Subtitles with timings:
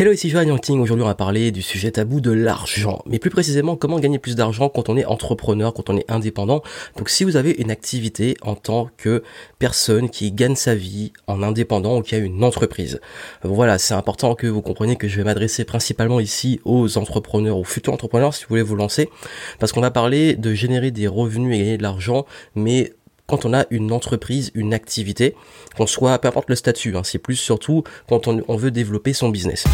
[0.00, 0.78] Hello, ici Johan Yangting.
[0.78, 3.02] Aujourd'hui, on va parler du sujet tabou de l'argent.
[3.06, 6.62] Mais plus précisément, comment gagner plus d'argent quand on est entrepreneur, quand on est indépendant.
[6.96, 9.24] Donc, si vous avez une activité en tant que
[9.58, 13.00] personne qui gagne sa vie en indépendant ou qui a une entreprise.
[13.42, 17.64] Voilà, c'est important que vous compreniez que je vais m'adresser principalement ici aux entrepreneurs, aux
[17.64, 19.10] futurs entrepreneurs si vous voulez vous lancer.
[19.58, 22.24] Parce qu'on va parler de générer des revenus et gagner de l'argent,
[22.54, 22.92] mais
[23.28, 25.36] quand on a une entreprise, une activité,
[25.76, 29.12] qu'on soit, peu importe le statut, hein, c'est plus surtout quand on, on veut développer
[29.12, 29.64] son business.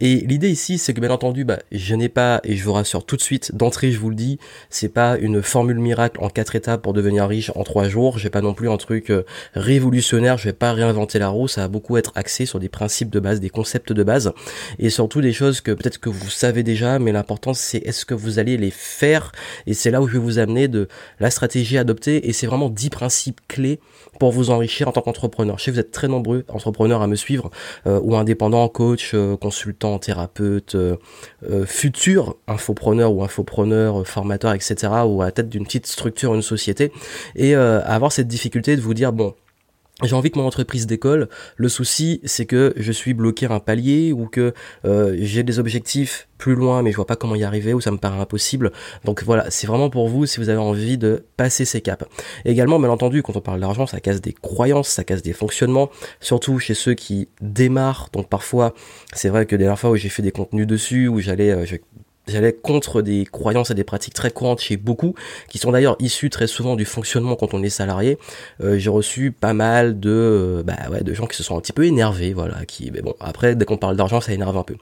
[0.00, 3.04] Et l'idée ici, c'est que bien entendu, bah, je n'ai pas, et je vous rassure
[3.04, 6.54] tout de suite, d'entrée, je vous le dis, c'est pas une formule miracle en quatre
[6.54, 8.18] étapes pour devenir riche en trois jours.
[8.18, 10.38] J'ai pas non plus un truc euh, révolutionnaire.
[10.38, 11.48] Je vais pas réinventer la roue.
[11.48, 14.32] Ça va beaucoup être axé sur des principes de base, des concepts de base,
[14.78, 18.14] et surtout des choses que peut-être que vous savez déjà, mais l'important c'est est-ce que
[18.14, 19.32] vous allez les faire.
[19.66, 22.28] Et c'est là où je vais vous amener de la stratégie adoptée.
[22.28, 23.80] Et c'est vraiment dix principes clés
[24.18, 25.58] pour vous enrichir en tant qu'entrepreneur.
[25.58, 27.50] Je sais que vous êtes très nombreux entrepreneurs à me suivre,
[27.86, 30.96] euh, ou indépendants, coach, euh, consultant, thérapeute, euh,
[31.48, 36.34] euh, futur infopreneur ou infopreneur, euh, formateur, etc., ou à la tête d'une petite structure,
[36.34, 36.92] une société,
[37.34, 39.34] et avoir cette difficulté de vous dire, bon,
[40.02, 41.28] j'ai envie que mon entreprise décolle.
[41.56, 45.58] Le souci, c'est que je suis bloqué à un palier ou que euh, j'ai des
[45.58, 48.72] objectifs plus loin, mais je vois pas comment y arriver ou ça me paraît impossible.
[49.04, 52.04] Donc voilà, c'est vraiment pour vous si vous avez envie de passer ces caps.
[52.44, 55.90] également, bien entendu, quand on parle d'argent, ça casse des croyances, ça casse des fonctionnements,
[56.20, 58.08] surtout chez ceux qui démarrent.
[58.12, 58.74] Donc parfois,
[59.12, 61.66] c'est vrai que des dernières fois où j'ai fait des contenus dessus, où j'allais, euh,
[62.30, 65.14] j'allais contre des croyances et des pratiques très courantes chez beaucoup,
[65.48, 68.18] qui sont d'ailleurs issues très souvent du fonctionnement quand on est salarié.
[68.62, 71.60] Euh, j'ai reçu pas mal de, euh, bah ouais, de gens qui se sont un
[71.60, 74.62] petit peu énervés, voilà, qui, mais bon, après, dès qu'on parle d'argent, ça énerve un
[74.62, 74.76] peu.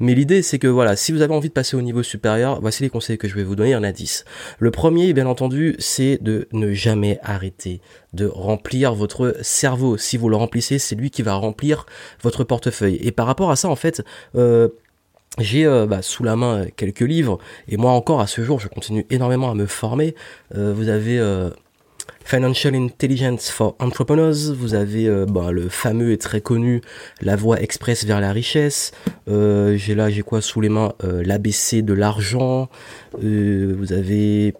[0.00, 2.82] Mais l'idée, c'est que voilà, si vous avez envie de passer au niveau supérieur, voici
[2.82, 4.24] les conseils que je vais vous donner, il y en a 10.
[4.58, 7.80] Le premier, bien entendu, c'est de ne jamais arrêter
[8.12, 9.96] de remplir votre cerveau.
[9.96, 11.86] Si vous le remplissez, c'est lui qui va remplir
[12.22, 12.98] votre portefeuille.
[13.00, 14.02] Et par rapport à ça, en fait,
[14.36, 14.68] euh,
[15.38, 17.38] j'ai euh, bah, sous la main quelques livres
[17.68, 20.14] et moi encore à ce jour je continue énormément à me former.
[20.54, 21.50] Euh, vous avez euh,
[22.24, 26.80] Financial Intelligence for Entrepreneurs, vous avez bah, le fameux et très connu
[27.20, 28.92] La Voie Express vers la richesse.
[29.26, 30.92] j'ai là j'ai quoi sous les mains?
[31.02, 32.68] l'ABC de l'argent.
[33.20, 34.54] vous avez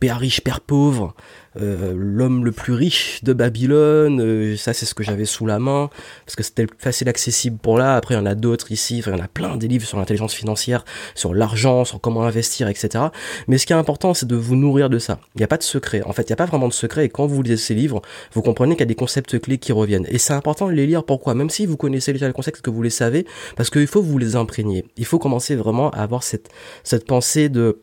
[0.00, 1.14] Père riche, père pauvre.
[1.60, 5.58] Euh, l'homme le plus riche de Babylone, euh, ça c'est ce que j'avais sous la
[5.58, 5.90] main,
[6.24, 9.12] parce que c'était facile accessible pour là, après il y en a d'autres ici, enfin,
[9.12, 10.84] il y en a plein des livres sur l'intelligence financière,
[11.16, 13.06] sur l'argent, sur comment investir, etc.
[13.48, 15.18] Mais ce qui est important c'est de vous nourrir de ça.
[15.34, 17.06] Il n'y a pas de secret, en fait il n'y a pas vraiment de secret,
[17.06, 18.02] et quand vous lisez ces livres,
[18.34, 20.06] vous comprenez qu'il y a des concepts clés qui reviennent.
[20.10, 21.34] Et c'est important de les lire, pourquoi?
[21.34, 23.26] Même si vous connaissez déjà les concepts, que vous les savez,
[23.56, 24.84] parce qu'il faut vous les imprégner.
[24.96, 26.50] Il faut commencer vraiment à avoir cette,
[26.84, 27.80] cette pensée de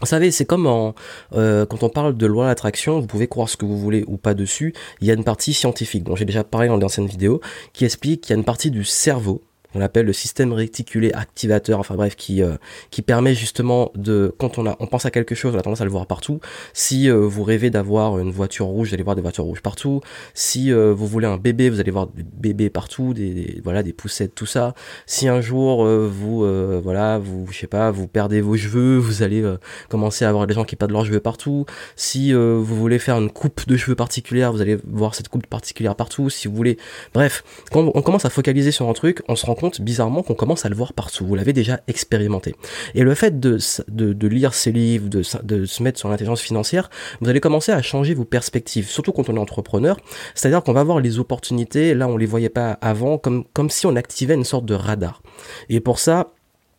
[0.00, 0.94] vous savez, c'est comme
[1.34, 4.16] euh, quand on parle de loi d'attraction, vous pouvez croire ce que vous voulez ou
[4.16, 7.40] pas dessus, il y a une partie scientifique, dont j'ai déjà parlé dans d'anciennes vidéos,
[7.72, 9.42] qui explique qu'il y a une partie du cerveau
[9.74, 12.56] on appelle le système réticulé activateur, enfin bref, qui euh,
[12.90, 15.80] qui permet justement de quand on a on pense à quelque chose, on a tendance
[15.80, 16.40] à le voir partout.
[16.72, 20.00] Si euh, vous rêvez d'avoir une voiture rouge, vous allez voir des voitures rouges partout.
[20.34, 23.92] Si euh, vous voulez un bébé, vous allez voir des bébés partout, des, voilà des
[23.92, 24.74] poussettes, tout ça.
[25.06, 26.40] Si un jour vous
[26.82, 29.44] voilà vous je sais pas vous perdez vos cheveux, vous allez
[29.88, 31.66] commencer à avoir des gens qui perdent leurs cheveux partout.
[31.96, 35.94] Si vous voulez faire une coupe de cheveux particulière, vous allez voir cette coupe particulière
[35.94, 36.30] partout.
[36.30, 36.78] Si vous voulez,
[37.14, 40.64] bref, quand on commence à focaliser sur un truc, on se rend bizarrement qu'on commence
[40.64, 41.26] à le voir partout.
[41.26, 42.54] Vous l'avez déjà expérimenté.
[42.94, 46.90] Et le fait de, de, lire ces livres, de, de se mettre sur l'intelligence financière,
[47.20, 49.96] vous allez commencer à changer vos perspectives, surtout quand on est entrepreneur.
[50.34, 53.86] C'est-à-dire qu'on va voir les opportunités, là on les voyait pas avant, comme, comme si
[53.86, 55.22] on activait une sorte de radar.
[55.68, 56.32] Et pour ça,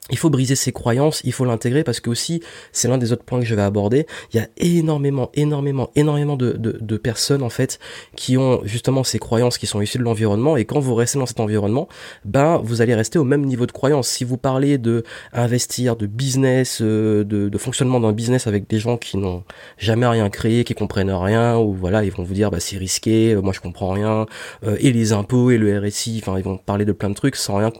[0.10, 2.42] il faut briser ses croyances, il faut l'intégrer parce que aussi,
[2.72, 4.08] c'est l'un des autres points que je vais aborder.
[4.34, 7.80] Il y a énormément, énormément, énormément de, personnes en fait
[8.16, 11.26] qui ont justement ces croyances qui sont issues de l'environnement et quand vous restez dans
[11.26, 11.88] cet environnement,
[12.26, 14.08] ben vous allez rester au même niveau de croyance.
[14.08, 15.04] Si vous parlez de
[15.34, 19.44] investir, de business, euh, de, de fonctionnement d'un business avec des gens qui n'ont
[19.78, 23.34] jamais rien créé, qui comprennent rien ou voilà, ils vont vous dire bah c'est risqué,
[23.34, 24.26] euh, moi je comprends rien
[24.64, 27.36] euh, et les impôts et le RSI, enfin ils vont parler de plein de trucs
[27.36, 27.72] sans rien,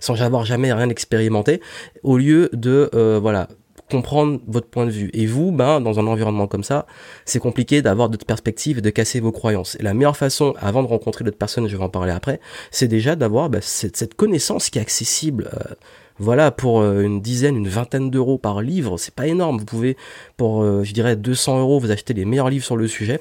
[0.00, 1.60] sans avoir jamais rien expérimenté
[2.02, 3.48] au lieu de euh, voilà
[3.90, 5.10] comprendre votre point de vue.
[5.12, 6.86] Et vous, ben, dans un environnement comme ça,
[7.24, 9.76] c'est compliqué d'avoir d'autres perspectives et de casser vos croyances.
[9.78, 12.40] Et la meilleure façon, avant de rencontrer d'autres personnes, je vais en parler après,
[12.72, 15.50] c'est déjà d'avoir ben, cette, connaissance qui est accessible.
[15.54, 15.74] Euh,
[16.18, 19.58] voilà, pour euh, une dizaine, une vingtaine d'euros par livre, c'est pas énorme.
[19.58, 19.96] Vous pouvez,
[20.36, 23.20] pour, je dirais, 200 euros, vous acheter les meilleurs livres sur le sujet.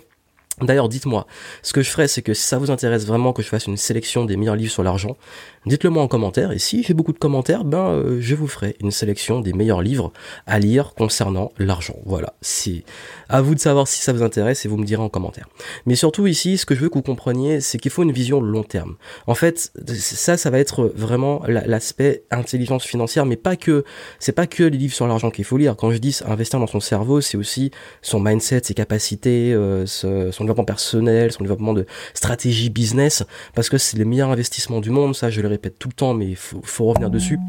[0.61, 1.27] D'ailleurs, dites-moi,
[1.63, 3.75] ce que je ferais, c'est que si ça vous intéresse vraiment que je fasse une
[3.75, 5.17] sélection des meilleurs livres sur l'argent,
[5.65, 8.77] dites-le moi en commentaire, et si j'ai beaucoup de commentaires, ben euh, je vous ferai
[8.79, 10.13] une sélection des meilleurs livres
[10.47, 11.97] à lire concernant l'argent.
[12.05, 12.85] Voilà, c'est
[13.27, 15.49] à vous de savoir si ça vous intéresse et vous me direz en commentaire.
[15.85, 18.39] Mais surtout ici, ce que je veux que vous compreniez, c'est qu'il faut une vision
[18.39, 18.95] long terme.
[19.27, 23.83] En fait, ça, ça va être vraiment l'aspect intelligence financière, mais pas que,
[24.19, 25.75] c'est pas que les livres sur l'argent qu'il faut lire.
[25.75, 30.44] Quand je dis investir dans son cerveau, c'est aussi son mindset, ses capacités, euh, son
[30.45, 35.15] développement personnel, son développement de stratégie business, parce que c'est le meilleur investissement du monde,
[35.15, 37.39] ça je le répète tout le temps, mais il faut revenir dessus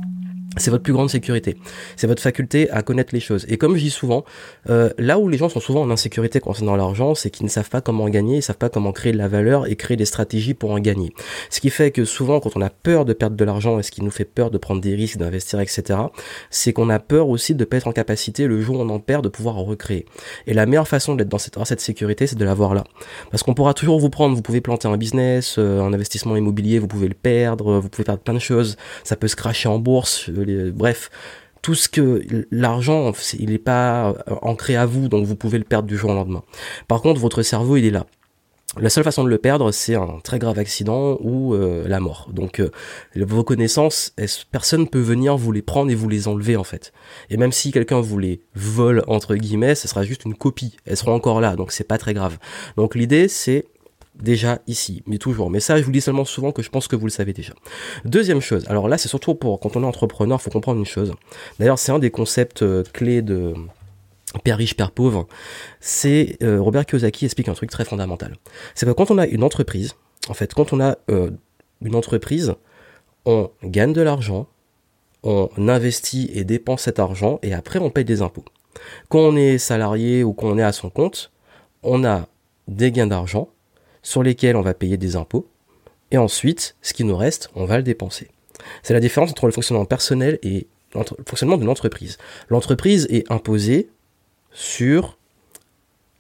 [0.57, 1.57] c'est votre plus grande sécurité.
[1.97, 3.47] C'est votre faculté à connaître les choses.
[3.49, 4.25] Et comme je dis souvent,
[4.71, 7.69] euh, là où les gens sont souvent en insécurité concernant l'argent, c'est qu'ils ne savent
[7.69, 10.55] pas comment gagner, ils savent pas comment créer de la valeur et créer des stratégies
[10.55, 11.13] pour en gagner.
[11.51, 13.91] Ce qui fait que souvent, quand on a peur de perdre de l'argent et ce
[13.91, 15.99] qui nous fait peur de prendre des risques, d'investir, etc.,
[16.51, 18.99] c'est qu'on a peur aussi de pas être en capacité, le jour où on en
[18.99, 20.07] perd, de pouvoir recréer.
[20.47, 22.85] Et la meilleure façon d'être dans cette, sécurité, c'est de l'avoir là.
[23.31, 26.79] Parce qu'on pourra toujours vous prendre, vous pouvez planter un business, euh, un investissement immobilier,
[26.79, 29.79] vous pouvez le perdre, vous pouvez perdre plein de choses, ça peut se cracher en
[29.79, 30.31] bourse,
[30.73, 31.11] bref,
[31.67, 32.23] tout ce que
[32.53, 36.11] l'argent, il n'est pas euh, ancré à vous, donc vous pouvez le perdre du jour
[36.11, 36.45] au lendemain.
[36.87, 38.07] Par contre, votre cerveau, il est là.
[38.79, 42.29] La seule façon de le perdre, c'est un très grave accident ou euh, la mort.
[42.33, 42.71] Donc euh,
[43.17, 44.15] vos connaissances,
[44.53, 46.93] personne ne peut venir vous les prendre et vous les enlever en fait.
[47.31, 50.77] Et même si quelqu'un vous les vole entre guillemets, ce sera juste une copie.
[50.85, 52.39] Elles seront encore là, donc c'est pas très grave.
[52.77, 53.65] Donc l'idée, c'est
[54.21, 55.51] déjà ici, mais toujours.
[55.51, 57.55] Mais ça, je vous dis seulement souvent que je pense que vous le savez déjà.
[58.05, 61.13] Deuxième chose, alors là, c'est surtout pour quand on est entrepreneur, faut comprendre une chose.
[61.59, 63.55] D'ailleurs, c'est un des concepts euh, clés de
[64.45, 65.27] Père riche, Père pauvre.
[65.81, 68.37] C'est euh, Robert Kiyosaki explique un truc très fondamental.
[68.75, 69.95] C'est que quand on a une entreprise,
[70.29, 71.31] en fait, quand on a euh,
[71.83, 72.55] une entreprise,
[73.25, 74.47] on gagne de l'argent,
[75.23, 78.45] on investit et dépense cet argent, et après on paye des impôts.
[79.09, 81.33] Quand on est salarié ou qu'on est à son compte,
[81.83, 82.27] on a
[82.69, 83.49] des gains d'argent,
[84.07, 85.49] sur lesquels on va payer des impôts,
[86.13, 88.29] et ensuite, ce qui nous reste, on va le dépenser.
[88.85, 92.17] C'est la différence entre le fonctionnement personnel et le fonctionnement d'une entreprise.
[92.49, 93.89] L'entreprise est imposée
[94.53, 95.19] sur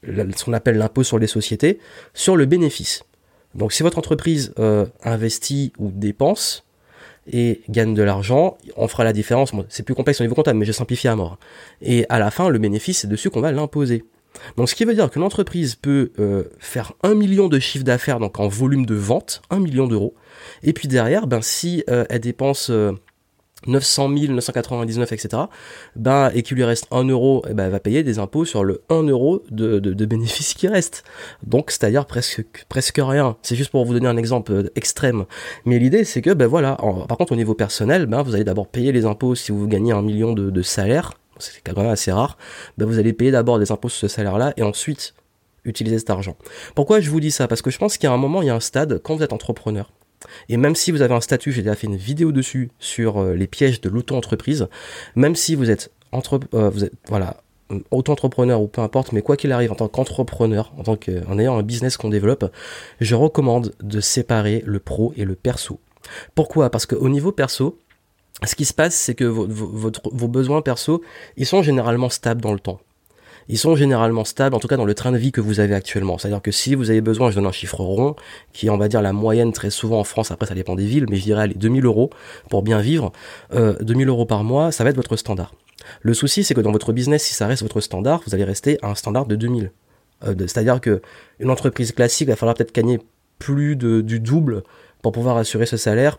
[0.02, 1.78] ce qu'on appelle l'impôt sur les sociétés,
[2.12, 3.04] sur le bénéfice.
[3.54, 6.64] Donc si votre entreprise euh, investit ou dépense
[7.30, 9.52] et gagne de l'argent, on fera la différence.
[9.68, 11.38] c'est plus complexe au niveau comptable, mais je simplifie à mort.
[11.82, 14.04] Et à la fin, le bénéfice, c'est dessus qu'on va l'imposer.
[14.56, 18.18] Donc ce qui veut dire qu'une entreprise peut euh, faire un million de chiffre d'affaires,
[18.20, 20.14] donc en volume de vente, un million d'euros,
[20.62, 22.70] et puis derrière, ben si euh, elle dépense
[23.66, 25.42] 900 000, 999, etc.,
[25.96, 28.64] ben, et qu'il lui reste 1 euro, eh ben, elle va payer des impôts sur
[28.64, 31.04] le 1 euro de, de, bénéfice qui reste.
[31.42, 33.36] Donc, c'est-à-dire presque, presque rien.
[33.42, 35.24] C'est juste pour vous donner un exemple euh, extrême.
[35.64, 36.76] Mais l'idée, c'est que, ben voilà,
[37.08, 39.92] par contre, au niveau personnel, ben, vous allez d'abord payer les impôts si vous gagnez
[39.92, 42.36] un million de salaire, c'est quand même assez rare,
[42.78, 45.14] ben vous allez payer d'abord des impôts sur ce salaire-là et ensuite
[45.64, 46.36] utiliser cet argent.
[46.74, 47.48] Pourquoi je vous dis ça?
[47.48, 49.16] Parce que je pense qu'il y a un moment, il y a un stade, quand
[49.16, 49.90] vous êtes entrepreneur,
[50.48, 53.34] et même si vous avez un statut, j'ai déjà fait une vidéo dessus sur euh,
[53.34, 54.68] les pièges de l'auto-entreprise,
[55.14, 56.70] même si vous êtes, entre, euh,
[57.08, 57.42] voilà,
[57.90, 61.58] auto-entrepreneur ou peu importe, mais quoi qu'il arrive en tant qu'entrepreneur, en tant qu'en ayant
[61.58, 62.50] un business qu'on développe,
[63.00, 65.80] je recommande de séparer le pro et le perso.
[66.34, 66.70] Pourquoi?
[66.70, 67.80] Parce qu'au niveau perso,
[68.44, 71.02] ce qui se passe, c'est que vos, besoins perso,
[71.36, 72.80] ils sont généralement stables dans le temps.
[73.48, 75.74] Ils sont généralement stables, en tout cas dans le train de vie que vous avez
[75.74, 76.18] actuellement.
[76.18, 78.16] C'est-à-dire que si vous avez besoin, je donne un chiffre rond,
[78.52, 80.84] qui est on va dire la moyenne très souvent en France, après ça dépend des
[80.84, 82.10] villes, mais je dirais allez, 2000 euros
[82.50, 83.12] pour bien vivre,
[83.54, 85.54] euh, 2000 euros par mois, ça va être votre standard.
[86.02, 88.78] Le souci, c'est que dans votre business, si ça reste votre standard, vous allez rester
[88.82, 89.70] à un standard de 2000.
[90.24, 91.00] Euh, c'est-à-dire que
[91.38, 92.98] une entreprise classique va falloir peut-être gagner
[93.38, 94.64] plus de, du double
[95.02, 96.18] pour pouvoir assurer ce salaire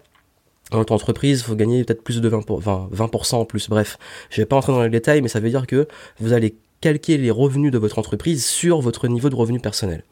[0.72, 3.70] dans votre entreprise, il faut gagner peut-être plus de 20%, pour, 20 en plus.
[3.70, 3.98] Bref,
[4.30, 5.88] je vais pas entrer dans les détails, mais ça veut dire que
[6.20, 10.04] vous allez calquer les revenus de votre entreprise sur votre niveau de revenu personnel.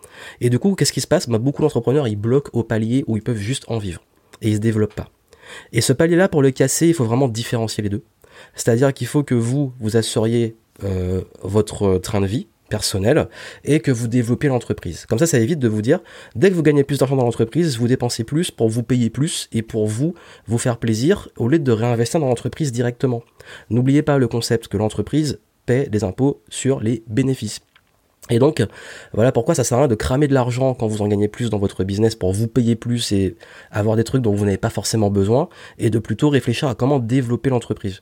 [0.41, 1.29] Et du coup, qu'est-ce qui se passe?
[1.29, 4.01] Bah, Beaucoup d'entrepreneurs, ils bloquent au palier où ils peuvent juste en vivre.
[4.41, 5.09] Et ils se développent pas.
[5.71, 8.03] Et ce palier-là, pour le casser, il faut vraiment différencier les deux.
[8.55, 13.27] C'est-à-dire qu'il faut que vous, vous assuriez euh, votre train de vie, personnel
[13.63, 15.05] et que vous développez l'entreprise.
[15.05, 15.99] Comme ça, ça évite de vous dire,
[16.35, 19.49] dès que vous gagnez plus d'argent dans l'entreprise, vous dépensez plus pour vous payer plus
[19.51, 20.13] et pour vous,
[20.47, 23.23] vous faire plaisir au lieu de réinvestir dans l'entreprise directement.
[23.69, 27.61] N'oubliez pas le concept que l'entreprise paie des impôts sur les bénéfices.
[28.31, 28.65] Et donc,
[29.13, 31.51] voilà pourquoi ça sert à rien de cramer de l'argent quand vous en gagnez plus
[31.51, 33.35] dans votre business pour vous payer plus et
[33.69, 36.97] avoir des trucs dont vous n'avez pas forcément besoin, et de plutôt réfléchir à comment
[36.97, 38.01] développer l'entreprise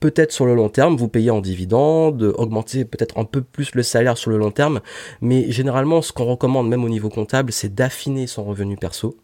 [0.00, 3.82] peut-être sur le long terme vous payer en dividende, augmenter peut-être un peu plus le
[3.82, 4.80] salaire sur le long terme,
[5.20, 9.16] mais généralement ce qu'on recommande même au niveau comptable, c'est d'affiner son revenu perso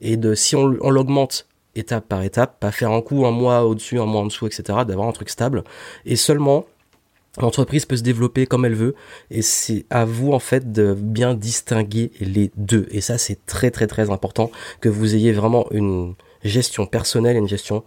[0.00, 3.98] et de si on, l'augmente étape par étape, pas faire un coup un mois au-dessus,
[3.98, 5.64] un mois en dessous, etc., d'avoir un truc stable,
[6.04, 6.66] et seulement
[7.40, 8.94] L'entreprise peut se développer comme elle veut
[9.30, 12.86] et c'est à vous en fait de bien distinguer les deux.
[12.90, 14.50] Et ça c'est très très très important
[14.82, 17.84] que vous ayez vraiment une gestion personnelle et une gestion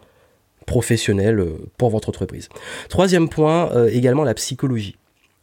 [0.66, 2.50] professionnelle euh, pour votre entreprise.
[2.90, 4.98] Troisième point, euh, également la psychologie.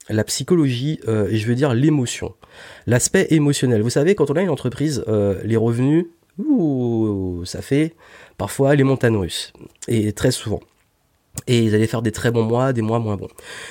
[0.08, 2.34] La psychologie, euh, je veux dire l'émotion.
[2.86, 3.82] L'aspect émotionnel.
[3.82, 5.04] Vous savez, quand on a une entreprise,
[5.44, 6.06] les revenus,
[6.38, 7.94] ouh, ça fait
[8.36, 9.52] parfois les montagnes russes.
[9.88, 10.60] Et très souvent
[11.46, 13.28] et ils allaient faire des très bons mois, des mois moins bons.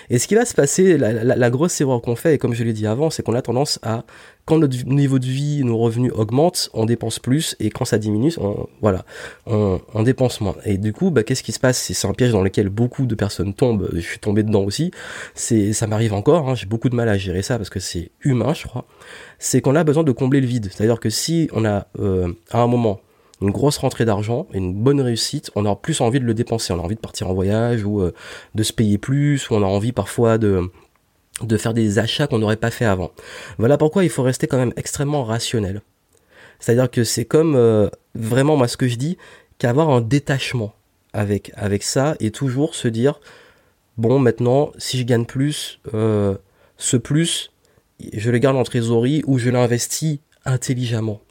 [0.09, 2.73] Et ce qui va se passer, la, grosse erreur qu'on fait, et comme je l'ai
[2.73, 4.03] dit avant, c'est qu'on a tendance à,
[4.45, 8.33] quand notre niveau de vie, nos revenus augmentent, on dépense plus, et quand ça diminue,
[8.39, 9.05] on, voilà,
[9.45, 10.55] on, dépense moins.
[10.65, 11.77] Et du coup, bah, qu'est-ce qui se passe?
[11.77, 13.89] C'est un piège dans lequel beaucoup de personnes tombent.
[13.93, 14.91] Je suis tombé dedans aussi.
[15.35, 16.49] C'est, ça m'arrive encore.
[16.49, 18.85] Hein, j'ai beaucoup de mal à gérer ça parce que c'est humain, je crois.
[19.39, 20.69] C'est qu'on a besoin de combler le vide.
[20.71, 23.01] C'est-à-dire que si on a euh, à un moment
[23.41, 26.79] une grosse rentrée d'argent, une bonne réussite, on a plus envie de le dépenser, on
[26.79, 28.13] a envie de partir en voyage ou euh,
[28.55, 30.69] de se payer plus, ou on a envie parfois de
[31.41, 33.11] de faire des achats qu'on n'aurait pas fait avant.
[33.57, 35.81] Voilà pourquoi il faut rester quand même extrêmement rationnel.
[36.59, 39.17] C'est-à-dire que c'est comme euh, vraiment moi ce que je dis,
[39.57, 40.73] qu'avoir un détachement
[41.13, 43.19] avec avec ça et toujours se dire
[43.97, 46.35] bon maintenant si je gagne plus, euh,
[46.77, 47.51] ce plus
[48.13, 51.21] je le garde en trésorerie ou je l'investis intelligemment.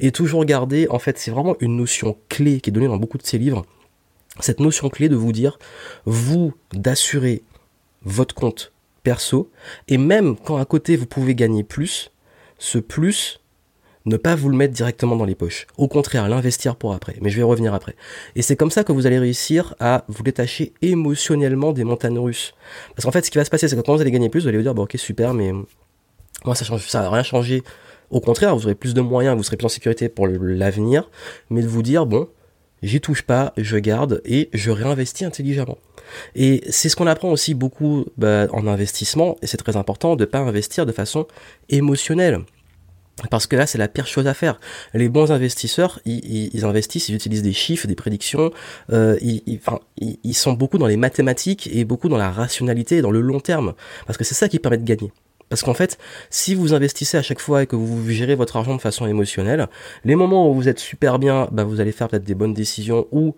[0.00, 3.18] Et toujours garder, en fait, c'est vraiment une notion clé qui est donnée dans beaucoup
[3.18, 3.64] de ces livres.
[4.40, 5.58] Cette notion clé de vous dire,
[6.04, 7.42] vous, d'assurer
[8.02, 9.50] votre compte perso,
[9.88, 12.10] et même quand à côté vous pouvez gagner plus,
[12.58, 13.40] ce plus,
[14.06, 15.66] ne pas vous le mettre directement dans les poches.
[15.76, 17.16] Au contraire, l'investir pour après.
[17.20, 17.96] Mais je vais revenir après.
[18.36, 22.54] Et c'est comme ça que vous allez réussir à vous détacher émotionnellement des montagnes russes.
[22.94, 24.42] Parce qu'en fait, ce qui va se passer, c'est que quand vous allez gagner plus,
[24.42, 25.52] vous allez vous dire, bon, ok, super, mais
[26.44, 27.64] moi, ça change, ça n'a rien changé
[28.10, 31.10] au contraire, vous aurez plus de moyens, vous serez plus en sécurité pour l'avenir,
[31.50, 32.28] mais de vous dire, bon,
[32.82, 35.78] j'y touche pas, je garde et je réinvestis intelligemment.
[36.34, 40.24] Et c'est ce qu'on apprend aussi beaucoup bah, en investissement, et c'est très important de
[40.24, 41.26] ne pas investir de façon
[41.68, 42.40] émotionnelle.
[43.30, 44.60] Parce que là, c'est la pire chose à faire.
[44.92, 48.50] Les bons investisseurs, ils, investissent, ils utilisent des chiffres, des prédictions.
[48.92, 49.42] Euh, ils,
[50.22, 53.40] ils, sont beaucoup dans les mathématiques et beaucoup dans la rationalité et dans le long
[53.40, 53.72] terme.
[54.06, 55.12] Parce que c'est ça qui permet de gagner.
[55.48, 55.98] Parce qu'en fait,
[56.30, 59.68] si vous investissez à chaque fois et que vous gérez votre argent de façon émotionnelle,
[60.04, 63.06] les moments où vous êtes super bien, bah vous allez faire peut-être des bonnes décisions
[63.12, 63.34] ou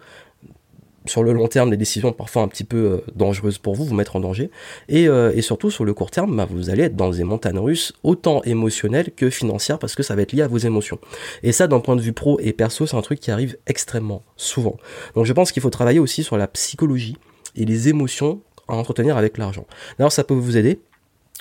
[1.08, 3.94] sur le long terme des décisions parfois un petit peu euh, dangereuses pour vous, vous
[3.94, 4.50] mettre en danger.
[4.88, 7.58] Et, euh, et surtout sur le court terme, bah, vous allez être dans des montagnes
[7.58, 10.98] russes autant émotionnelles que financières parce que ça va être lié à vos émotions.
[11.42, 14.22] Et ça, d'un point de vue pro et perso, c'est un truc qui arrive extrêmement
[14.36, 14.76] souvent.
[15.14, 17.16] Donc je pense qu'il faut travailler aussi sur la psychologie
[17.56, 19.66] et les émotions à entretenir avec l'argent.
[19.98, 20.80] D'ailleurs, ça peut vous aider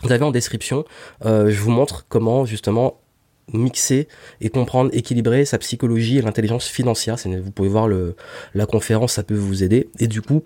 [0.04, 0.86] vous avez en description,
[1.26, 3.00] euh, je vous montre comment justement
[3.54, 4.08] mixer
[4.42, 7.16] et comprendre, équilibrer sa psychologie et l'intelligence financière.
[7.44, 9.90] Vous pouvez voir la conférence, ça peut vous aider.
[10.00, 10.44] Et du coup,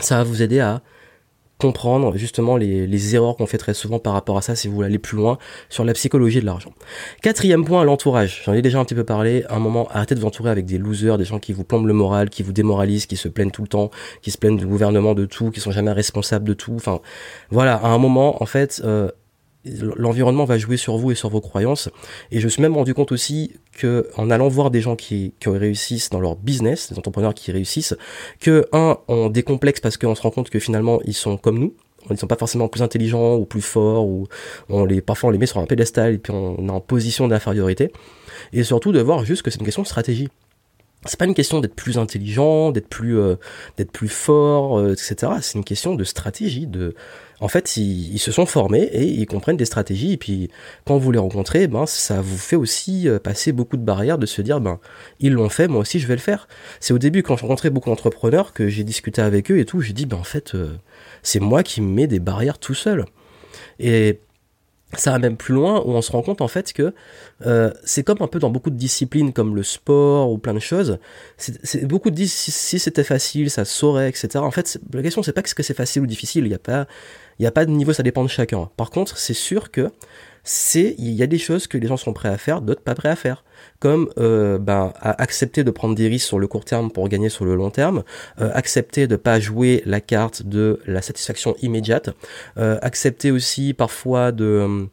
[0.00, 0.82] ça va vous aider à
[1.62, 4.86] comprendre justement les, erreurs qu'on fait très souvent par rapport à ça si vous voulez
[4.86, 5.38] aller plus loin
[5.68, 6.72] sur la psychologie de l'argent.
[7.22, 8.42] Quatrième point, l'entourage.
[8.44, 9.44] J'en ai déjà un petit peu parlé.
[9.48, 11.92] un moment, arrêtez de vous entourer avec des losers, des gens qui vous plombent le
[11.92, 13.90] moral, qui vous démoralisent, qui se plaignent tout le temps,
[14.22, 16.74] qui se plaignent du gouvernement de tout, qui sont jamais responsables de tout.
[16.74, 17.00] Enfin,
[17.50, 19.10] voilà, à un moment, en fait, euh,
[19.64, 21.88] l'environnement va jouer sur vous et sur vos croyances.
[22.30, 25.48] Et je suis même rendu compte aussi que en allant voir des gens qui, qui
[25.48, 27.94] réussissent dans leur business, des entrepreneurs qui réussissent,
[28.40, 31.74] que un, on décomplexe parce qu'on se rend compte que finalement ils sont comme nous.
[32.10, 34.26] Ils sont pas forcément plus intelligents ou plus forts ou
[34.68, 37.28] on les parfois on les met sur un pédestal et puis on est en position
[37.28, 37.92] d'infériorité.
[38.52, 40.28] Et surtout de voir juste que c'est une question de stratégie
[41.06, 43.36] c'est pas une question d'être plus intelligent, d'être plus, euh,
[43.76, 45.32] d'être plus fort, euh, etc.
[45.40, 46.66] C'est une question de stratégie.
[46.66, 46.94] De,
[47.42, 50.12] en fait, ils, se sont formés et ils comprennent des stratégies.
[50.12, 50.48] Et puis,
[50.84, 54.26] quand vous les rencontrez, ben, ça vous fait aussi euh, passer beaucoup de barrières, de
[54.26, 54.78] se dire, ben,
[55.18, 56.46] ils l'ont fait, moi aussi, je vais le faire.
[56.78, 59.80] C'est au début, quand je rencontrais beaucoup d'entrepreneurs, que j'ai discuté avec eux et tout,
[59.80, 60.52] j'ai dit, ben, en fait,
[61.24, 63.06] c'est moi qui me mets des barrières tout seul.
[63.80, 64.20] Et
[64.94, 66.94] ça va même plus loin où on se rend compte en fait que
[67.46, 70.58] euh, c'est comme un peu dans beaucoup de disciplines comme le sport ou plein de
[70.58, 70.98] choses.
[71.84, 74.28] Beaucoup de si, c'était facile, ça saurait, etc.
[74.36, 76.44] En fait, la question c'est pas ce que c'est facile ou difficile.
[76.44, 76.86] Il n'y a pas,
[77.38, 78.70] il y a pas de niveau, ça dépend de chacun.
[78.76, 79.90] Par contre, c'est sûr que
[80.44, 82.94] c'est il y a des choses que les gens sont prêts à faire, d'autres pas
[82.94, 83.44] prêts à faire.
[83.78, 87.44] Comme euh, ben, accepter de prendre des risques sur le court terme pour gagner sur
[87.44, 88.02] le long terme,
[88.40, 92.10] euh, accepter de pas jouer la carte de la satisfaction immédiate,
[92.58, 94.88] euh, accepter aussi parfois de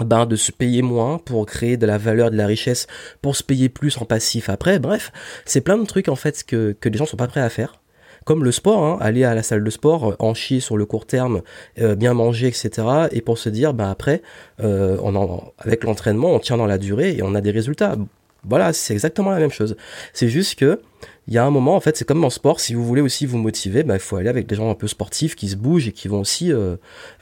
[0.00, 2.86] ben, de se payer moins pour créer de la valeur, de la richesse,
[3.20, 4.78] pour se payer plus en passif après.
[4.78, 5.12] Bref,
[5.44, 7.80] c'est plein de trucs en fait que, que les gens sont pas prêts à faire
[8.28, 10.84] comme le sport, hein, aller à la salle de sport, euh, en chier sur le
[10.84, 11.40] court terme,
[11.80, 12.86] euh, bien manger, etc.
[13.10, 14.20] Et pour se dire, bah après,
[14.60, 17.96] euh, on avec l'entraînement, on tient dans la durée et on a des résultats.
[18.44, 19.78] Voilà, c'est exactement la même chose.
[20.12, 20.78] C'est juste que
[21.26, 23.24] il y a un moment, en fait, c'est comme en sport, si vous voulez aussi
[23.24, 25.88] vous motiver, bah, il faut aller avec des gens un peu sportifs qui se bougent
[25.88, 26.52] et qui vont aussi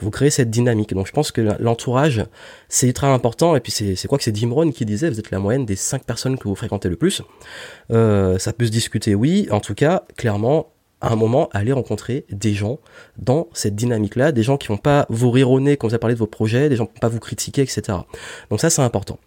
[0.00, 0.92] vous créer cette dynamique.
[0.94, 2.24] Donc je pense que l'entourage,
[2.68, 3.56] c'est ultra important.
[3.56, 6.04] Et puis c'est quoi que c'est Jim qui disait, vous êtes la moyenne des cinq
[6.04, 7.22] personnes que vous fréquentez le plus.
[7.90, 9.48] Ça peut se discuter, oui.
[9.50, 10.68] En tout cas, clairement,
[11.00, 12.78] à un moment, allez rencontrer des gens
[13.18, 16.18] dans cette dynamique-là, des gens qui vont pas vous rironner quand vous avez parlé de
[16.20, 17.98] vos projets, des gens qui vont pas vous critiquer, etc.
[18.50, 19.18] Donc ça, c'est important.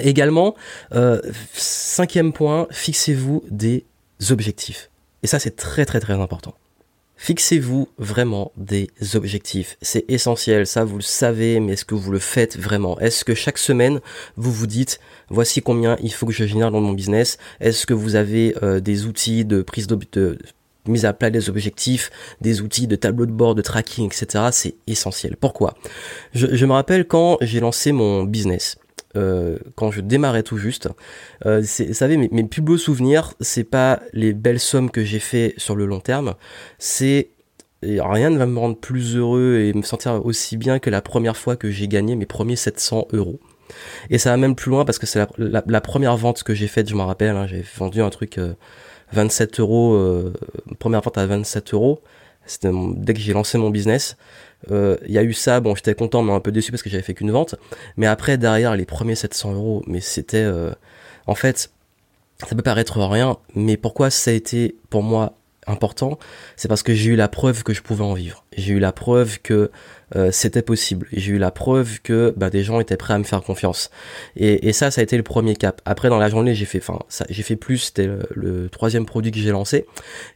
[0.00, 0.54] Également,
[0.94, 1.20] euh,
[1.52, 3.84] cinquième point, fixez-vous des
[4.30, 4.90] objectifs.
[5.22, 6.54] Et ça, c'est très très très important.
[7.16, 9.76] Fixez-vous vraiment des objectifs.
[9.80, 12.98] C'est essentiel, ça vous le savez, mais est-ce que vous le faites vraiment?
[12.98, 14.00] Est-ce que chaque semaine,
[14.36, 17.38] vous vous dites, voici combien il faut que je génère dans mon business?
[17.60, 20.38] Est-ce que vous avez euh, des outils de prise de, de
[20.86, 22.10] mise à plat des objectifs,
[22.40, 24.46] des outils de tableau de bord, de tracking, etc.
[24.52, 25.36] C'est essentiel.
[25.36, 25.74] Pourquoi?
[26.34, 28.76] Je, me rappelle quand j'ai lancé mon business.
[29.14, 30.88] Euh, quand je démarrais tout juste.
[31.44, 35.52] Euh, vous savez, mes, plus beaux souvenirs, c'est pas les belles sommes que j'ai fait
[35.58, 36.34] sur le long terme,
[36.78, 37.28] c'est
[37.82, 41.36] rien ne va me rendre plus heureux et me sentir aussi bien que la première
[41.36, 43.38] fois que j'ai gagné mes premiers 700 euros.
[44.08, 46.88] Et ça va même plus loin parce que c'est la, première vente que j'ai faite,
[46.88, 48.38] je m'en rappelle, hein, j'ai vendu un truc
[49.12, 50.32] 27 euh, euros, euh,
[50.78, 52.00] première vente à 27 euros.
[52.46, 54.16] C'était dès que j'ai lancé mon business.
[54.70, 56.90] Euh, il y a eu ça, bon, j'étais content, mais un peu déçu parce que
[56.90, 57.54] j'avais fait qu'une vente.
[57.96, 60.72] Mais après, derrière, les premiers 700 euros, mais c'était, euh,
[61.26, 61.70] en fait,
[62.38, 65.34] ça peut paraître rien, mais pourquoi ça a été pour moi
[65.66, 66.18] important,
[66.56, 68.44] c'est parce que j'ai eu la preuve que je pouvais en vivre.
[68.56, 69.70] J'ai eu la preuve que
[70.16, 71.06] euh, c'était possible.
[71.12, 73.90] J'ai eu la preuve que bah, des gens étaient prêts à me faire confiance.
[74.36, 75.80] Et, ça, ça a été le premier cap.
[75.84, 76.98] Après, dans la journée, j'ai fait, enfin,
[77.30, 77.78] j'ai fait plus.
[77.78, 79.86] C'était le, troisième produit que j'ai lancé.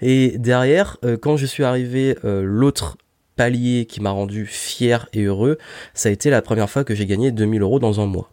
[0.00, 2.96] Et derrière, quand je suis arrivé, l'autre
[3.36, 5.58] palier qui m'a rendu fier et heureux,
[5.94, 8.30] ça a été la première fois que j'ai gagné 2000 euros dans un mois.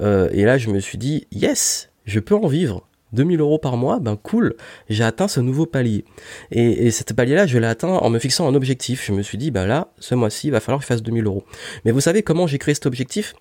[0.00, 2.88] Euh, et là, je me suis dit, yes, je peux en vivre.
[3.12, 4.54] 2000 euros par mois, ben cool,
[4.88, 6.04] j'ai atteint ce nouveau palier.
[6.50, 9.04] Et, et cet palier-là, je l'ai atteint en me fixant un objectif.
[9.06, 11.26] Je me suis dit, ben là, ce mois-ci, il va falloir que je fasse 2000
[11.26, 11.44] euros.
[11.84, 13.34] Mais vous savez comment j'ai créé cet objectif?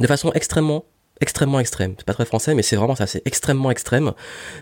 [0.00, 0.84] De façon extrêmement
[1.20, 1.94] extrêmement extrême.
[1.96, 4.12] C'est pas très français, mais c'est vraiment ça, c'est extrêmement extrême.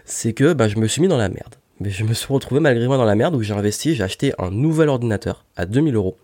[0.05, 2.61] C'est que ben, je me suis mis dans la merde mais je me suis retrouvé
[2.61, 5.95] malgré moi dans la merde où j'ai investi, j'ai acheté un nouvel ordinateur à 2000
[5.95, 6.17] euros.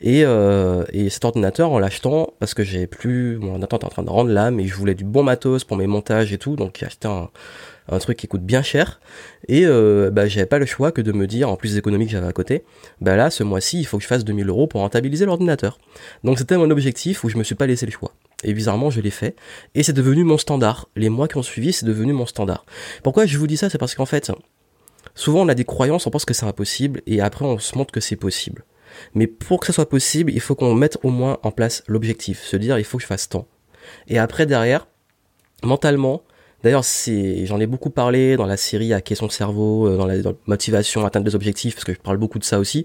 [0.00, 3.90] Et, euh, et cet ordinateur, en l'achetant, parce que j'ai plus, mon ordinateur était en
[3.90, 6.54] train de rendre l'âme et je voulais du bon matos pour mes montages et tout,
[6.54, 7.30] donc j'ai acheté un,
[7.90, 9.00] un truc qui coûte bien cher.
[9.48, 12.06] Et euh, bah, j'avais pas le choix que de me dire, en plus des économies
[12.06, 12.64] que j'avais à côté,
[13.00, 15.78] bah là, ce mois-ci, il faut que je fasse 2000 euros pour rentabiliser l'ordinateur.
[16.24, 18.12] Donc c'était mon objectif où je me suis pas laissé le choix.
[18.44, 19.34] Et bizarrement, je l'ai fait.
[19.74, 20.88] Et c'est devenu mon standard.
[20.96, 22.64] Les mois qui ont suivi, c'est devenu mon standard.
[23.02, 23.68] Pourquoi je vous dis ça?
[23.68, 24.32] C'est parce qu'en fait,
[25.14, 27.92] Souvent, on a des croyances, on pense que c'est impossible, et après, on se montre
[27.92, 28.64] que c'est possible.
[29.14, 32.42] Mais pour que ça soit possible, il faut qu'on mette au moins en place l'objectif,
[32.42, 33.46] se dire il faut que je fasse tant.
[34.08, 34.86] Et après, derrière,
[35.62, 36.22] mentalement,
[36.62, 36.82] D'ailleurs,
[37.44, 41.24] j'en ai beaucoup parlé dans la série Hacker son cerveau, euh, dans la, motivation, atteindre
[41.24, 42.84] des objectifs, parce que je parle beaucoup de ça aussi,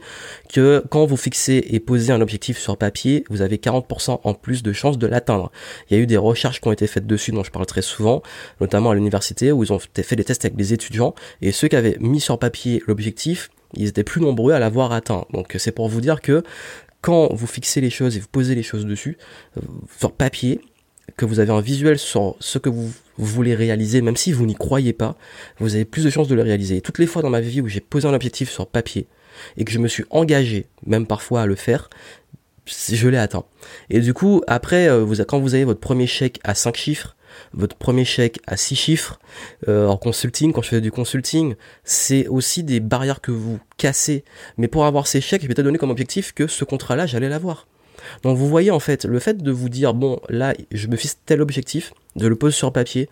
[0.52, 4.64] que quand vous fixez et posez un objectif sur papier, vous avez 40% en plus
[4.64, 5.52] de chances de l'atteindre.
[5.90, 7.82] Il y a eu des recherches qui ont été faites dessus, dont je parle très
[7.82, 8.22] souvent,
[8.62, 11.76] notamment à l'université, où ils ont fait des tests avec des étudiants, et ceux qui
[11.76, 15.26] avaient mis sur papier l'objectif, ils étaient plus nombreux à l'avoir atteint.
[15.34, 16.44] Donc c'est pour vous dire que
[17.02, 19.18] quand vous fixez les choses et vous posez les choses dessus,
[19.58, 19.62] euh,
[20.00, 20.62] sur papier,
[21.18, 24.56] que vous avez un visuel sur ce que vous, voulez réaliser, même si vous n'y
[24.56, 25.16] croyez pas,
[25.60, 26.78] vous avez plus de chances de le réaliser.
[26.78, 29.08] Et toutes les fois dans ma vie où j'ai posé un objectif sur papier
[29.58, 31.90] et que je me suis engagé, même parfois à le faire,
[32.66, 33.46] je l'ai atteint.
[33.90, 37.16] Et du coup, après, euh, vous, quand vous avez votre premier chèque à 5 chiffres,
[37.54, 39.20] votre premier chèque à 6 chiffres,
[39.68, 44.24] euh, en consulting, quand je fais du consulting, c'est aussi des barrières que vous cassez.
[44.58, 47.68] Mais pour avoir ces chèques, je m'étais donné comme objectif que ce contrat-là, j'allais l'avoir.
[48.24, 51.18] Donc vous voyez en fait, le fait de vous dire, bon, là, je me fixe
[51.26, 53.10] tel objectif, de le poser sur papier,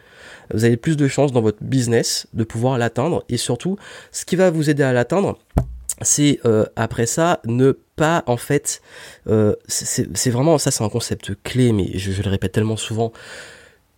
[0.54, 3.24] vous avez plus de chances dans votre business de pouvoir l'atteindre.
[3.30, 3.78] Et surtout,
[4.12, 5.38] ce qui va vous aider à l'atteindre,
[6.02, 8.82] c'est euh, après ça ne pas en fait
[9.28, 13.14] euh, c'est vraiment ça c'est un concept clé mais je, le répète tellement souvent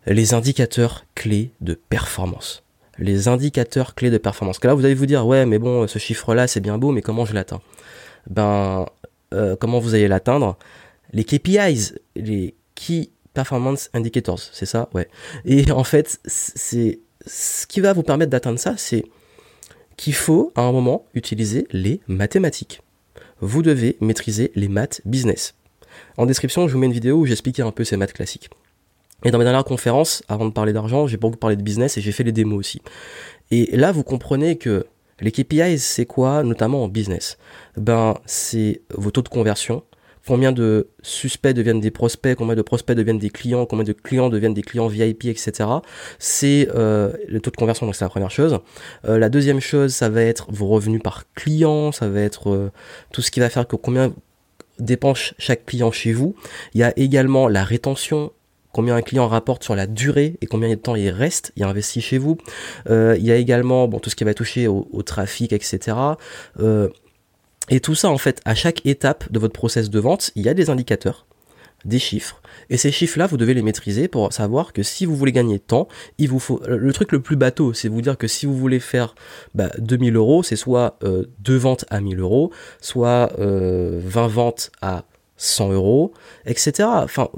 [0.05, 2.63] les indicateurs clés de performance.
[2.99, 4.59] Les indicateurs clés de performance.
[4.59, 6.91] Que là vous allez vous dire ouais mais bon ce chiffre là c'est bien beau
[6.91, 7.61] mais comment je l'atteins?
[8.29, 8.85] Ben
[9.33, 10.57] euh, comment vous allez l'atteindre?
[11.15, 14.89] Les KPIs, les Key Performance Indicators, c'est ça?
[14.93, 15.07] Ouais.
[15.45, 19.05] Et en fait, c'est ce qui va vous permettre d'atteindre ça, c'est
[19.97, 22.81] qu'il faut à un moment utiliser les mathématiques.
[23.39, 25.55] Vous devez maîtriser les maths business.
[26.17, 28.49] En description, je vous mets une vidéo où j'expliquais un peu ces maths classiques.
[29.23, 32.01] Et dans mes dernières conférences, avant de parler d'argent, j'ai beaucoup parlé de business et
[32.01, 32.81] j'ai fait les démos aussi.
[33.51, 34.85] Et là, vous comprenez que
[35.21, 37.37] les KPIs, c'est quoi, notamment en business?
[37.77, 39.83] Ben, c'est vos taux de conversion,
[40.25, 44.29] combien de suspects deviennent des prospects, combien de prospects deviennent des clients, combien de clients
[44.29, 45.69] deviennent des clients VIP, etc.
[46.19, 48.59] C'est euh, le taux de conversion, donc c'est la première chose.
[49.07, 52.71] Euh, la deuxième chose, ça va être vos revenus par client, ça va être euh,
[53.11, 54.13] tout ce qui va faire que combien
[54.79, 56.35] dépense chaque client chez vous.
[56.73, 58.31] Il y a également la rétention,
[58.73, 62.01] combien un client rapporte sur la durée et combien de temps il reste, il investi
[62.01, 62.37] chez vous.
[62.89, 65.95] il y a également bon, tout ce qui va toucher au, au trafic, etc.
[66.59, 66.89] Euh,
[67.69, 70.49] et tout ça, en fait, à chaque étape de votre process de vente, il y
[70.49, 71.25] a des indicateurs,
[71.83, 72.41] des chiffres.
[72.69, 75.87] Et ces chiffres-là, vous devez les maîtriser pour savoir que si vous voulez gagner temps,
[76.17, 76.61] il vous faut.
[76.67, 79.15] Le truc le plus bateau, c'est vous dire que si vous voulez faire
[79.55, 82.51] bah, 2000 euros, c'est soit euh, deux ventes à 1000 euros,
[82.81, 85.05] soit euh, 20 ventes à
[85.37, 86.13] 100 euros,
[86.45, 86.87] etc.
[86.91, 87.29] Enfin,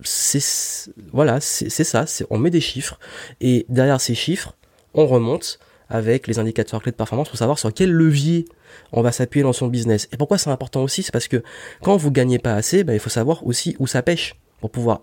[0.00, 2.04] c'est voilà, c'est ça.
[2.30, 2.98] On met des chiffres
[3.40, 4.54] et derrière ces chiffres,
[4.92, 8.46] on remonte avec les indicateurs clés de performance pour savoir sur quel levier
[8.92, 10.08] on va s'appuyer dans son business.
[10.12, 11.42] Et pourquoi c'est important aussi C'est parce que
[11.82, 15.00] quand vous gagnez pas assez, ben, il faut savoir aussi où ça pêche pour pouvoir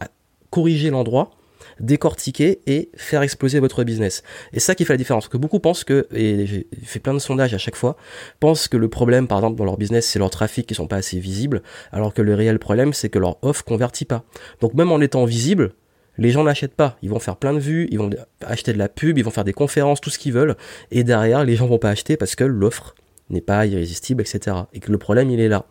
[0.49, 1.31] corriger l'endroit
[1.79, 4.23] décortiquer et faire exploser votre business.
[4.53, 5.27] Et ça qui fait la différence.
[5.27, 7.97] Que beaucoup pensent que, et j'ai fait plein de sondages à chaque fois,
[8.39, 10.97] pensent que le problème, par exemple, dans leur business, c'est leur trafic qui sont pas
[10.97, 14.23] assez visibles, alors que le réel problème, c'est que leur offre convertit pas.
[14.59, 15.73] Donc même en étant visible,
[16.21, 16.97] les gens n'achètent pas.
[17.01, 18.11] Ils vont faire plein de vues, ils vont
[18.45, 20.55] acheter de la pub, ils vont faire des conférences, tout ce qu'ils veulent.
[20.91, 22.93] Et derrière, les gens vont pas acheter parce que l'offre
[23.31, 24.55] n'est pas irrésistible, etc.
[24.73, 25.65] Et que le problème, il est là.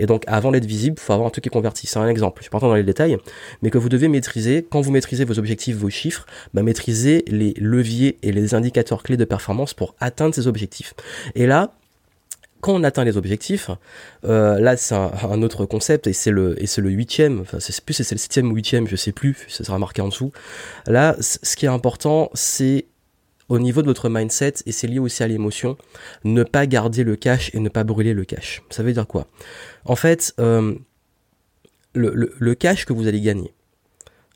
[0.00, 1.86] Et donc, avant d'être visible, il faut avoir un truc qui convertit.
[1.86, 2.42] C'est un exemple.
[2.42, 3.16] Je ne vais pas dans les détails,
[3.62, 7.54] mais que vous devez maîtriser, quand vous maîtrisez vos objectifs, vos chiffres, bah, maîtriser les
[7.56, 10.94] leviers et les indicateurs clés de performance pour atteindre ces objectifs.
[11.36, 11.76] Et là,
[12.64, 13.70] quand on atteint les objectifs,
[14.24, 16.56] euh, là c'est un, autre concept et c'est le
[16.90, 20.00] huitième, enfin c'est plus c'est le septième ou huitième, je sais plus, ça sera marqué
[20.00, 20.32] en dessous.
[20.86, 22.86] Là, ce qui est important, c'est
[23.50, 25.76] au niveau de votre mindset, et c'est lié aussi à l'émotion,
[26.24, 28.62] ne pas garder le cash et ne pas brûler le cash.
[28.70, 29.26] Ça veut dire quoi?
[29.84, 30.74] En fait, euh,
[31.92, 33.52] le, cash que vous allez gagner,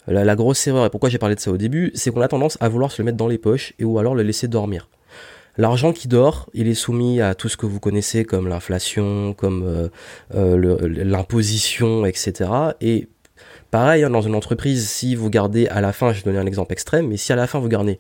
[0.07, 2.59] la, grosse erreur, et pourquoi j'ai parlé de ça au début, c'est qu'on a tendance
[2.61, 4.91] à vouloir se le mettre dans les poches et ou alors le laisser dormir.
[5.59, 9.65] L'argent qui dort, il est soumis à tout ce que vous connaissez comme l'inflation, comme
[9.65, 9.89] euh,
[10.37, 12.49] euh, l'imposition, etc.
[12.81, 13.09] Et
[13.73, 16.47] pareil, hein, dans une entreprise, si vous gardez à la fin, je vais donner un
[16.47, 17.99] exemple extrême, mais si à la fin vous gardez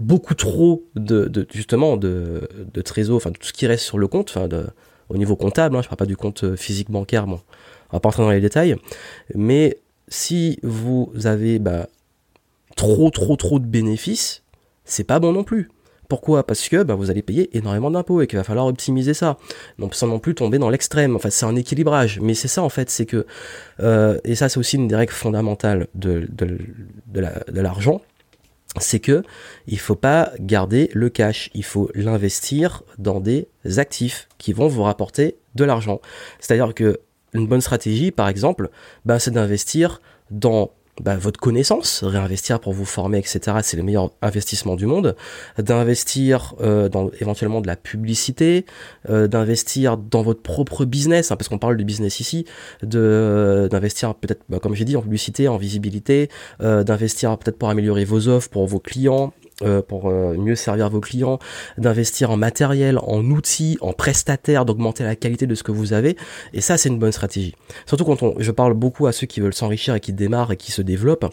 [0.00, 2.48] beaucoup trop de, justement de,
[2.82, 4.66] trésor, enfin de tout ce qui reste sur le compte, de,
[5.10, 7.40] au niveau comptable, hein, je parle pas du compte euh, physique bancaire, bon,
[7.90, 8.74] on va pas entrer dans les détails,
[9.34, 9.76] mais
[10.08, 11.88] si vous avez bah,
[12.74, 14.42] trop trop trop de bénéfices,
[14.86, 15.68] c'est pas bon non plus.
[16.08, 16.46] Pourquoi?
[16.46, 19.38] Parce que bah, vous allez payer énormément d'impôts et qu'il va falloir optimiser ça.
[19.78, 21.16] Donc sans non plus tomber dans l'extrême.
[21.16, 22.20] Enfin, c'est un équilibrage.
[22.20, 23.26] Mais c'est ça en fait, c'est que
[23.80, 26.28] euh, et ça c'est aussi une des règles fondamentales de,
[27.54, 28.00] l'argent
[28.78, 29.22] c'est que
[29.66, 34.82] il faut pas garder le cash, il faut l'investir dans des actifs qui vont vous
[34.82, 36.00] rapporter de l'argent.
[36.40, 37.00] C'est-à-dire que
[37.32, 38.70] une bonne stratégie, par exemple,
[39.04, 43.58] ben, c'est d'investir dans bah, votre connaissance, réinvestir pour vous former, etc.
[43.62, 45.14] C'est le meilleur investissement du monde.
[45.58, 48.64] D'investir euh, dans éventuellement de la publicité,
[49.10, 52.46] euh, d'investir dans votre propre business, hein, parce qu'on parle de business ici,
[52.82, 56.30] de d'investir peut-être, bah, comme j'ai dit, en publicité, en visibilité,
[56.62, 59.32] euh, d'investir peut-être pour améliorer vos offres pour vos clients,
[59.62, 61.38] euh, pour euh, mieux servir vos clients,
[61.78, 66.18] d'investir en matériel, en outils, en prestataires, d'augmenter la qualité de ce que vous avez.
[66.52, 67.54] Et ça, c'est une bonne stratégie.
[67.86, 70.58] Surtout quand on, je parle beaucoup à ceux qui veulent s'enrichir et qui démarrent et
[70.58, 71.32] qui se développent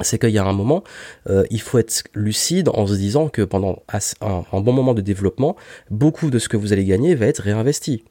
[0.00, 0.82] c'est qu'il y a un moment,
[1.30, 3.84] euh, il faut être lucide en se disant que pendant
[4.20, 5.54] un, bon moment de développement,
[5.88, 8.02] beaucoup de ce que vous allez gagner va être réinvesti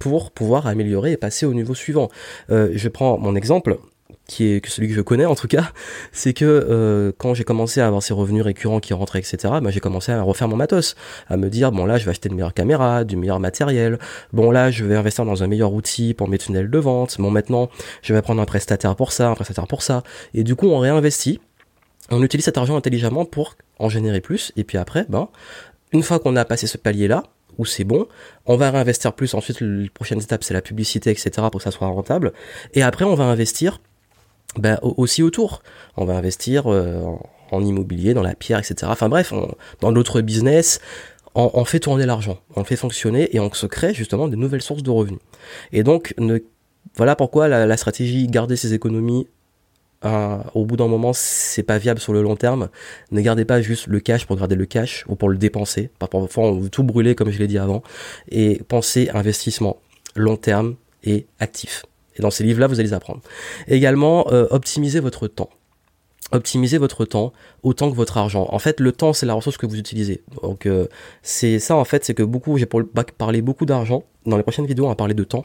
[0.00, 2.08] pour pouvoir améliorer et passer au niveau suivant.
[2.48, 3.78] je prends mon exemple,
[4.32, 5.72] qui est celui que je connais en tout cas,
[6.12, 9.70] c'est que euh, quand j'ai commencé à avoir ces revenus récurrents qui rentraient, etc., bah,
[9.70, 10.96] j'ai commencé à refaire mon matos,
[11.28, 13.98] à me dire bon là je vais acheter de meilleures caméras, du meilleur matériel,
[14.32, 17.30] bon là je vais investir dans un meilleur outil pour mes tunnels de vente, bon
[17.30, 17.68] maintenant
[18.02, 20.02] je vais prendre un prestataire pour ça, un prestataire pour ça,
[20.34, 21.40] et du coup on réinvestit,
[22.10, 25.28] on utilise cet argent intelligemment pour en générer plus, et puis après, ben
[25.92, 27.24] une fois qu'on a passé ce palier là,
[27.58, 28.06] où c'est bon,
[28.46, 31.70] on va réinvestir plus, ensuite la prochaine étape c'est la publicité, etc., pour que ça
[31.70, 32.32] soit rentable,
[32.72, 33.80] et après on va investir
[34.56, 35.62] ben, aussi autour.
[35.96, 37.02] On va investir euh,
[37.50, 38.74] en, immobilier, dans la pierre, etc.
[38.86, 39.32] Enfin bref,
[39.80, 40.80] dans d'autres business,
[41.34, 44.82] on, fait tourner l'argent, on fait fonctionner et on se crée justement de nouvelles sources
[44.82, 45.20] de revenus.
[45.72, 46.38] Et donc, ne,
[46.96, 49.26] voilà pourquoi la, stratégie garder ses économies
[50.04, 52.68] euh, au bout d'un moment, c'est pas viable sur le long terme.
[53.12, 55.90] Ne gardez pas juste le cash pour garder le cash ou pour le dépenser.
[55.98, 57.82] Parfois, on veut tout brûler, comme je l'ai dit avant.
[58.28, 59.78] Et pensez investissement
[60.16, 61.84] long terme et actif.
[62.16, 63.20] Et dans ces livres-là, vous allez les apprendre.
[63.68, 65.50] également, euh, optimiser votre temps.
[66.30, 68.46] optimisez votre temps autant que votre argent.
[68.50, 70.22] En fait, le temps, c'est la ressource que vous utilisez.
[70.42, 70.86] Donc, euh,
[71.22, 74.04] c'est ça, en fait, c'est que beaucoup, j'ai parlé beaucoup d'argent.
[74.24, 75.44] Dans les prochaines vidéos, on va parler de temps.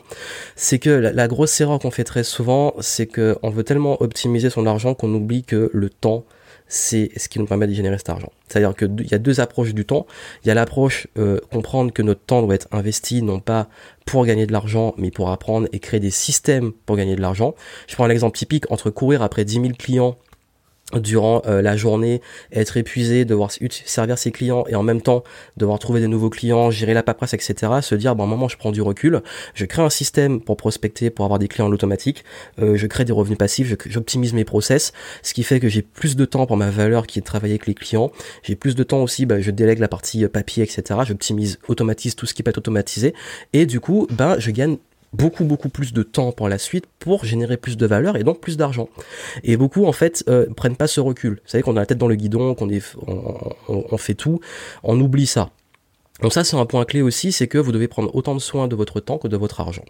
[0.56, 4.49] C'est que la, grosse erreur qu'on fait très souvent, c'est que on veut tellement optimiser
[4.49, 6.23] son argent qu'on oublie que le temps,
[6.67, 8.32] c'est ce qui nous permet de générer cet argent.
[8.47, 10.06] C'est-à-dire qu'il y a deux approches du temps.
[10.43, 13.67] Il y a l'approche euh, comprendre que notre temps doit être investi non pas
[14.06, 17.56] pour gagner de l'argent, mais pour apprendre et créer des systèmes pour gagner de l'argent.
[17.88, 20.17] Je prends un exemple typique entre courir après 10 000 clients
[20.93, 22.21] durant euh, la journée,
[22.52, 25.23] être épuisé, devoir servir ses clients et en même temps
[25.58, 27.73] devoir trouver des nouveaux clients, gérer la paperasse, etc.
[27.82, 29.21] Se dire, bon, à un moment, je prends du recul,
[29.54, 32.23] je crée un système pour prospecter, pour avoir des clients en automatique,
[32.60, 36.15] euh, je crée des revenus passifs, j'optimise mes process, ce qui fait que j'ai plus
[36.15, 38.12] de temps pour ma valeur qui est de travailler avec les clients,
[38.43, 41.02] j'ai plus de temps aussi, bah, je délègue la partie euh, papier, etc.
[41.06, 43.13] J'optimise, automatise tout ce qui peut être automatisé
[43.52, 44.78] et du coup, ben, je gagne
[45.13, 48.39] beaucoup beaucoup plus de temps pour la suite pour générer plus de valeur et donc
[48.39, 48.89] plus d'argent.
[49.43, 51.36] Et beaucoup en fait euh, prennent pas ce recul.
[51.43, 52.70] Vous savez qu'on a la tête dans le guidon, qu'on
[53.67, 54.39] on, fait tout,
[54.84, 55.50] on oublie ça.
[56.22, 58.67] Donc ça c'est un point clé aussi, c'est que vous devez prendre autant de soin
[58.67, 59.86] de votre temps que de votre argent.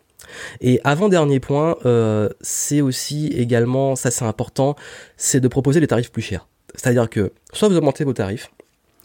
[0.61, 4.75] Et avant dernier point, euh, c'est aussi également, ça c'est important,
[5.15, 6.47] c'est de proposer des tarifs plus chers.
[6.75, 8.51] C'est-à-dire que soit vous augmentez vos tarifs,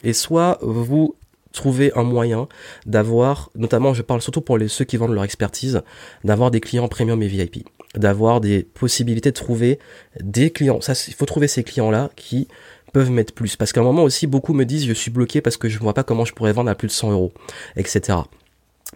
[0.05, 1.15] et soit vous
[1.53, 2.49] trouver un moyen
[2.87, 5.83] d'avoir, notamment je parle surtout pour les, ceux qui vendent leur expertise,
[6.25, 9.79] d'avoir des clients premium et VIP, d'avoir des possibilités de trouver
[10.21, 10.81] des clients.
[10.81, 12.49] Ça, il faut trouver ces clients-là qui
[12.93, 13.57] peuvent mettre plus.
[13.57, 15.83] Parce qu'à un moment aussi, beaucoup me disent je suis bloqué parce que je ne
[15.83, 17.33] vois pas comment je pourrais vendre à plus de 100 euros,
[17.77, 18.19] etc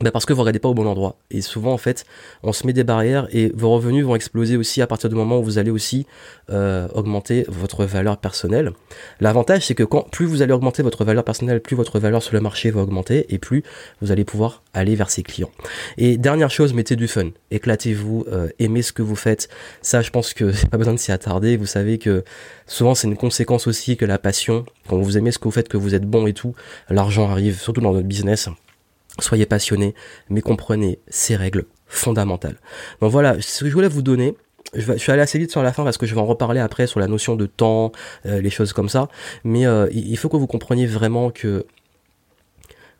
[0.03, 1.17] bah parce que vous regardez pas au bon endroit.
[1.31, 2.05] Et souvent, en fait,
[2.43, 5.39] on se met des barrières et vos revenus vont exploser aussi à partir du moment
[5.39, 6.07] où vous allez aussi
[6.51, 8.73] euh, augmenter votre valeur personnelle.
[9.21, 12.35] L'avantage, c'est que quand plus vous allez augmenter votre valeur personnelle, plus votre valeur sur
[12.35, 13.63] le marché va augmenter et plus
[14.03, 15.51] vous allez pouvoir aller vers ces clients.
[15.97, 17.31] Et dernière chose, mettez du fun.
[17.51, 19.49] Éclatez-vous, euh, aimez ce que vous faites.
[19.81, 21.57] Ça, je pense que c'est pas besoin de s'y attarder.
[21.57, 22.23] Vous savez que
[22.67, 24.67] souvent, c'est une conséquence aussi que la passion.
[24.89, 26.55] Quand vous aimez ce que vous faites, que vous êtes bon et tout,
[26.91, 28.51] l'argent arrive, surtout dans notre business.
[29.19, 29.95] Soyez passionnés,
[30.29, 32.57] mais comprenez ces règles fondamentales.
[33.01, 34.37] Donc voilà, ce que je voulais vous donner.
[34.75, 36.87] Je, suis allé assez vite sur la fin parce que je vais en reparler après
[36.87, 37.93] sur la notion de temps,
[38.27, 39.09] euh, les choses comme ça.
[39.45, 41.65] Mais euh, il faut que vous compreniez vraiment que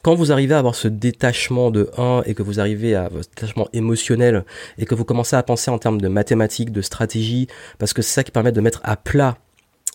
[0.07, 3.29] quand vous arrivez à avoir ce détachement de 1 et que vous arrivez à votre
[3.29, 4.45] détachement émotionnel
[4.79, 7.49] et que vous commencez à penser en termes de mathématiques, de stratégie,
[7.79, 9.37] parce que c'est ça qui permet de mettre à plat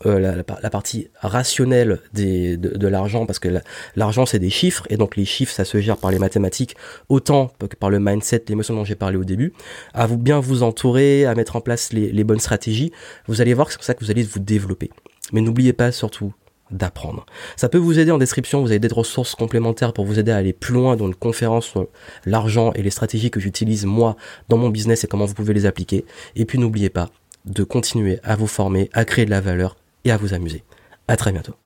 [0.06, 3.50] euh, la, partie rationnelle des, de, l'argent, parce que
[3.96, 6.76] l'argent c'est des chiffres, et donc les chiffres ça se gère par les mathématiques
[7.10, 9.54] autant que par le mindset, l'émotion dont j'ai parlé au début,
[9.94, 12.92] à vous bien vous entourer, à mettre en place les, les bonnes stratégies,
[13.28, 14.92] vous allez voir que c'est pour ça que vous allez vous développer.
[15.34, 16.34] Mais n'oubliez pas surtout
[16.72, 17.26] d'apprendre.
[17.56, 20.38] Ça peut vous aider en description, vous avez des ressources complémentaires pour vous aider à
[20.38, 21.88] aller plus loin dans une conférence sur
[22.26, 24.16] l'argent et les stratégies que j'utilise moi
[24.50, 26.06] dans mon business et comment vous pouvez les appliquer.
[26.36, 27.10] Et puis n'oubliez pas
[27.46, 30.64] de continuer à vous former, à créer de la valeur et à vous amuser.
[31.08, 31.56] À très bientôt.